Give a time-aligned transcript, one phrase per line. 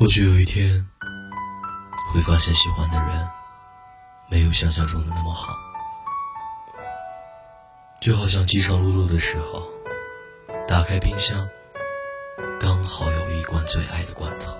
[0.00, 0.88] 或许有一天，
[2.10, 3.28] 会发现喜欢的人
[4.30, 5.54] 没有想象中的那么好。
[8.00, 9.62] 就好像饥肠辘辘的时候，
[10.66, 11.46] 打开冰箱，
[12.58, 14.50] 刚好有一罐最爱的罐头，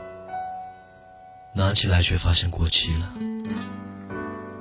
[1.55, 3.11] 拿起来却发现过期了。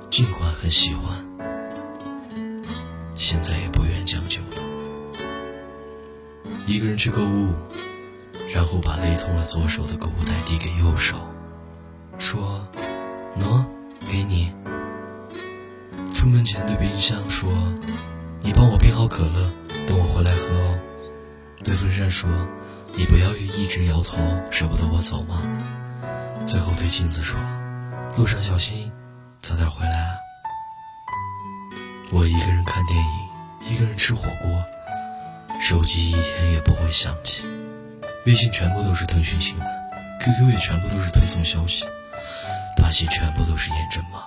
[0.08, 1.22] 尽管很喜欢，
[3.14, 4.56] 现在也不愿将就了。
[6.66, 7.52] 一个人去购物。
[8.52, 11.16] 然后把勒痛了左手的购物袋递给右手，
[12.18, 12.66] 说
[13.38, 13.64] ：“喏，
[14.08, 14.52] 给你。”
[16.14, 17.50] 出门前对冰箱说
[18.42, 19.50] ：“你帮我冰好可乐，
[19.86, 20.78] 等我回来喝哦。”
[21.64, 22.28] 对风扇说
[22.94, 24.18] ：“你不要一直摇头，
[24.50, 25.42] 舍不得我走吗？”
[26.44, 27.38] 最后对镜子说
[28.16, 28.90] ：“路上小心，
[29.40, 30.10] 早点回来啊。”
[32.12, 34.64] 我一个人看电影，一个人吃火锅，
[35.60, 37.44] 手机一天也不会响起。
[38.26, 39.66] 微信全部都是腾讯新闻
[40.20, 41.86] ，QQ 也全部都是推送消息，
[42.76, 44.20] 短信全部都是验证码，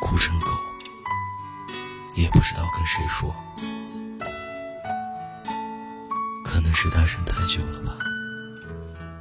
[0.00, 0.46] 哭成狗，
[2.14, 3.34] 也不知道跟谁说，
[6.44, 7.92] 可能是单身太久了吧，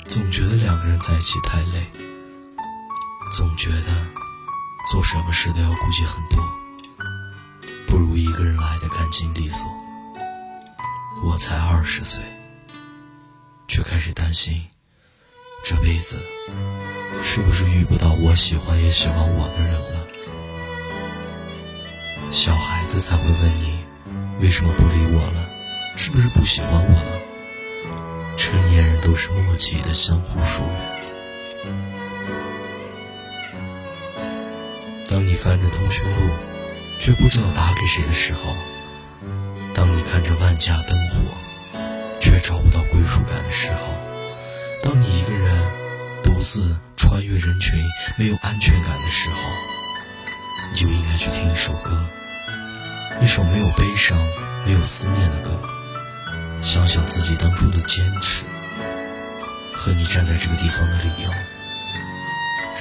[0.08, 1.90] 总觉得两个人在一起太累，
[3.36, 4.06] 总觉得
[4.92, 6.44] 做什么事都要顾忌很多，
[7.88, 9.68] 不如一个人来的干净利索。
[11.24, 12.24] 我才二十岁。
[14.32, 14.64] 担心，
[15.62, 16.18] 这辈子
[17.22, 20.08] 是不是遇不到我喜欢也喜欢我的人了？
[22.32, 23.80] 小孩子才会问你
[24.40, 25.50] 为什么不理我了，
[25.98, 27.20] 是不是不喜欢我了？
[28.38, 30.72] 成年人都是默契的相互疏远。
[35.10, 36.34] 当你翻着通讯录，
[37.02, 38.56] 却不知道打给谁的时候；
[39.76, 41.16] 当你看着万家灯火。
[42.24, 43.78] 却找不到归属感的时候，
[46.52, 47.82] 独自穿越人群，
[48.18, 49.38] 没有安全感的时候，
[50.74, 51.98] 你就应该去听一首歌，
[53.22, 54.18] 一首没有悲伤、
[54.66, 55.58] 没有思念的歌，
[56.62, 58.44] 想想自己当初的坚持
[59.74, 61.30] 和你站在这个地方的理由，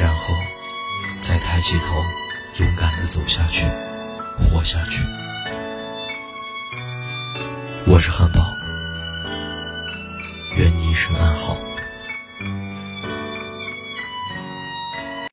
[0.00, 0.34] 然后
[1.22, 2.04] 再抬起头，
[2.58, 3.66] 勇敢的走下去，
[4.36, 5.00] 活下去。
[7.86, 8.40] 我是汉堡。
[10.56, 11.56] 愿你一生安好。